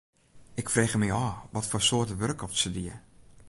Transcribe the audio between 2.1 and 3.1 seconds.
wurk oft se die.